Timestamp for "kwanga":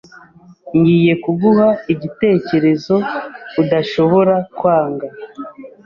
4.57-5.07